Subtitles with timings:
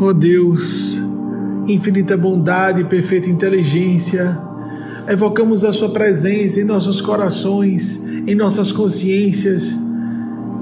[0.00, 1.00] Ó oh Deus,
[1.68, 4.40] infinita bondade e perfeita inteligência,
[5.08, 9.78] evocamos a Sua presença em nossos corações, em nossas consciências,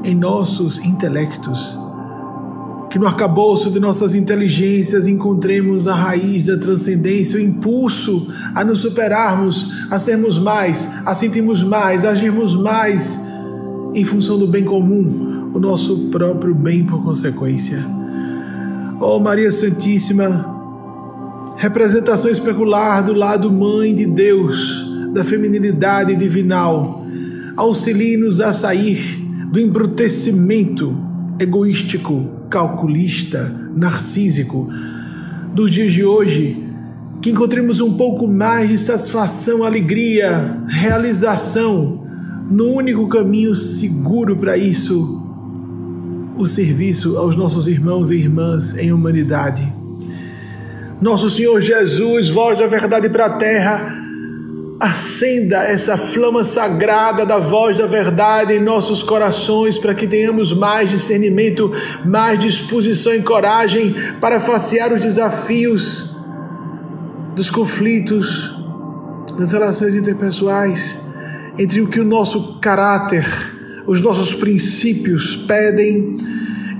[0.04, 1.78] em nossos intelectos.
[2.90, 8.80] Que no arcabouço de nossas inteligências encontremos a raiz da transcendência, o impulso a nos
[8.80, 13.18] superarmos, a sermos mais, a sentirmos mais, a agirmos mais
[13.94, 18.01] em função do bem comum, o nosso próprio bem por consequência.
[19.04, 20.46] Ó oh, Maria Santíssima,
[21.56, 27.04] representação especular do lado Mãe de Deus, da feminilidade divinal,
[27.56, 29.20] auxilie-nos a sair
[29.50, 30.96] do embrutecimento
[31.40, 34.68] egoístico, calculista, narcísico
[35.52, 36.64] dos dias de hoje,
[37.20, 42.06] que encontremos um pouco mais de satisfação, alegria, realização
[42.48, 45.21] no único caminho seguro para isso,
[46.36, 49.72] o serviço aos nossos irmãos e irmãs em humanidade.
[51.00, 54.02] Nosso Senhor Jesus, voz da verdade para a terra,
[54.80, 60.90] acenda essa flama sagrada da voz da verdade em nossos corações para que tenhamos mais
[60.90, 61.72] discernimento,
[62.04, 66.10] mais disposição e coragem para facear os desafios
[67.36, 68.54] dos conflitos,
[69.38, 70.98] das relações interpessoais,
[71.58, 73.24] entre o que o nosso caráter
[73.86, 76.14] os nossos princípios pedem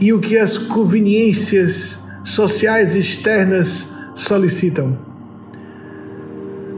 [0.00, 4.98] e o que as conveniências sociais externas solicitam.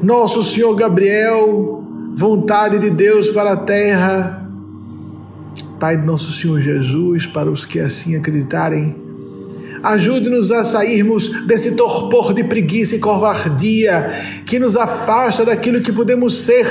[0.02, 1.82] Nosso Senhor Gabriel,
[2.14, 4.40] vontade de Deus para a terra,
[5.80, 8.96] Pai de nosso Senhor Jesus, para os que assim acreditarem,
[9.82, 14.10] ajude-nos a sairmos desse torpor de preguiça e covardia
[14.46, 16.66] que nos afasta daquilo que podemos ser,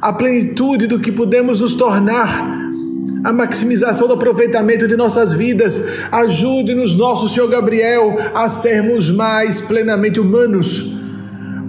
[0.00, 2.63] a plenitude do que podemos nos tornar
[3.24, 5.82] a maximização do aproveitamento de nossas vidas.
[6.12, 10.94] Ajude-nos, nosso Senhor Gabriel, a sermos mais plenamente humanos.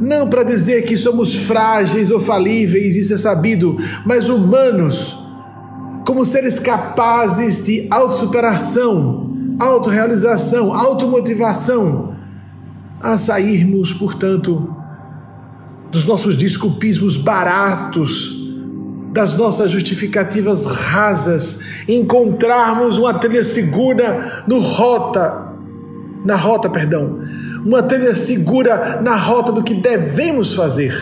[0.02, 5.18] Não para dizer que somos frágeis ou falíveis, isso é sabido, mas humanos,
[6.06, 12.13] como seres capazes de autossuperação, autorrealização, automotivação,
[13.02, 14.75] a sairmos, portanto,
[15.90, 18.34] dos nossos desculpismos baratos
[19.16, 25.53] das nossas justificativas rasas, encontrarmos uma trilha segura no rota,
[26.26, 27.22] na rota, perdão,
[27.66, 30.94] uma trilha segura na rota do que devemos fazer.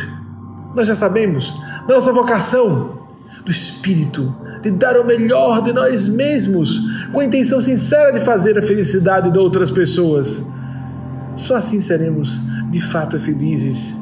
[0.76, 3.00] Nós já sabemos da nossa vocação,
[3.44, 6.80] do Espírito, de dar o melhor de nós mesmos,
[7.12, 10.46] com a intenção sincera de fazer a felicidade de outras pessoas.
[11.36, 14.00] Só assim seremos de fato felizes.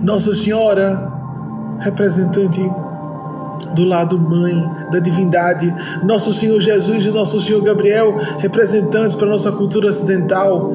[0.00, 1.13] Nossa Senhora
[1.80, 2.60] representante
[3.74, 9.50] do lado mãe da divindade, nosso Senhor Jesus e nosso Senhor Gabriel, representantes para nossa
[9.52, 10.72] cultura ocidental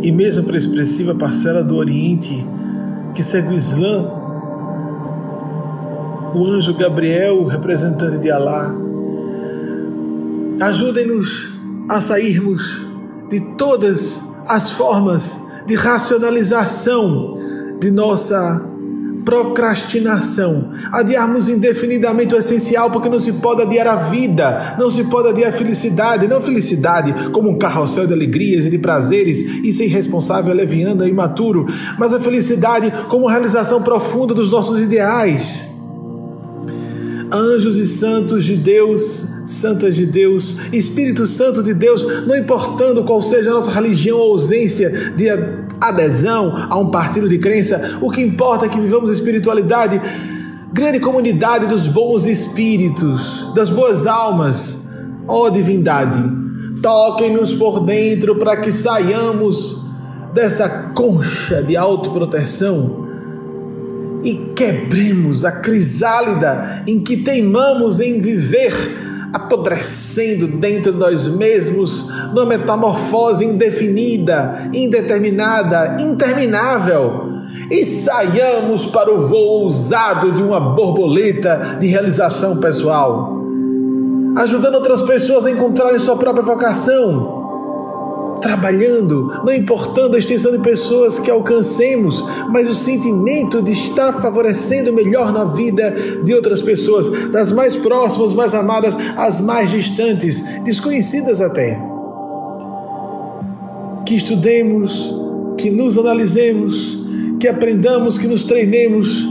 [0.00, 2.46] e mesmo para a expressiva parcela do Oriente
[3.14, 4.10] que segue o Islã,
[6.34, 8.74] o anjo Gabriel, representante de Alá.
[10.60, 11.50] Ajudem-nos
[11.88, 12.86] a sairmos
[13.30, 17.38] de todas as formas de racionalização
[17.80, 18.75] de nossa
[19.26, 20.70] procrastinação.
[20.92, 25.50] Adiarmos indefinidamente o essencial, porque não se pode adiar a vida, não se pode adiar
[25.50, 30.54] a felicidade, não felicidade como um carrossel de alegrias e de prazeres, isso é irresponsável,
[30.54, 31.66] leviano, é imaturo,
[31.98, 35.75] mas a felicidade como realização profunda dos nossos ideais.
[37.32, 43.20] Anjos e santos de Deus, santas de Deus, Espírito Santo de Deus, não importando qual
[43.20, 45.28] seja a nossa religião ou ausência de
[45.80, 50.00] adesão a um partido de crença, o que importa é que vivamos espiritualidade,
[50.72, 54.78] grande comunidade dos bons espíritos, das boas almas.
[55.28, 56.22] Ó divindade,
[56.80, 59.84] toquem-nos por dentro para que saiamos
[60.32, 63.05] dessa concha de autoproteção
[64.26, 68.74] e quebremos a crisálida em que teimamos em viver
[69.32, 77.26] apodrecendo dentro de nós mesmos, numa metamorfose indefinida, indeterminada, interminável.
[77.70, 83.44] E saiamos para o voo ousado de uma borboleta de realização pessoal,
[84.38, 87.35] ajudando outras pessoas a encontrarem sua própria vocação
[88.46, 94.92] trabalhando, não importando a extensão de pessoas que alcancemos, mas o sentimento de estar favorecendo
[94.92, 101.40] melhor na vida de outras pessoas, das mais próximas, mais amadas, às mais distantes, desconhecidas
[101.40, 101.76] até.
[104.06, 105.12] Que estudemos,
[105.58, 107.00] que nos analisemos,
[107.40, 109.26] que aprendamos, que nos treinemos,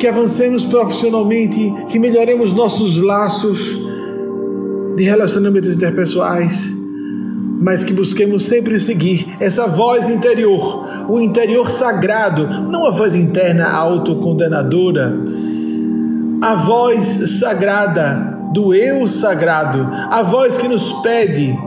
[0.00, 3.78] que avancemos profissionalmente, que melhoremos nossos laços
[4.96, 6.77] de relacionamentos interpessoais
[7.58, 13.68] mas que busquemos sempre seguir essa voz interior, o interior sagrado, não a voz interna
[13.68, 15.18] autocondenadora,
[16.40, 21.58] a voz sagrada do eu sagrado, a voz que nos pede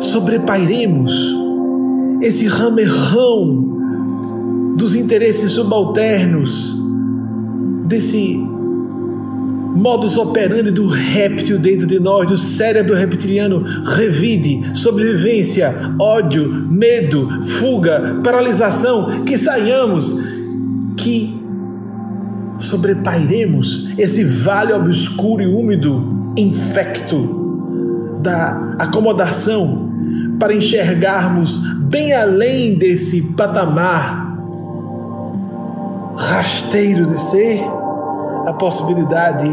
[0.00, 1.12] sobrepairemos
[2.22, 3.78] esse ramerrão
[4.76, 6.76] dos interesses subalternos,
[7.86, 8.40] desse
[9.74, 18.20] modus operandi do réptil dentro de nós, do cérebro reptiliano, revide, sobrevivência, ódio, medo, fuga,
[18.22, 20.18] paralisação, que saiamos,
[20.96, 21.38] que
[22.58, 29.88] sobrepairemos esse vale obscuro e úmido, infecto da acomodação,
[30.38, 34.28] para enxergarmos bem além desse patamar
[36.16, 37.60] rasteiro de ser
[38.46, 39.48] a possibilidade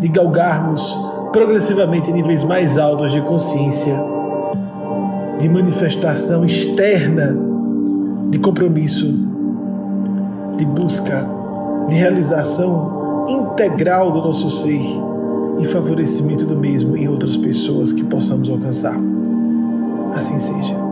[0.00, 0.96] de galgarmos
[1.32, 3.94] progressivamente níveis mais altos de consciência,
[5.38, 7.36] de manifestação externa,
[8.30, 9.06] de compromisso,
[10.56, 11.28] de busca,
[11.88, 14.80] de realização integral do nosso ser
[15.58, 18.96] e favorecimento do mesmo em outras pessoas que possamos alcançar.
[20.12, 20.83] Assim seja.